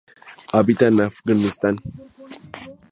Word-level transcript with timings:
Habita 0.51 0.87
en 0.87 0.99
Afganistán. 0.99 1.75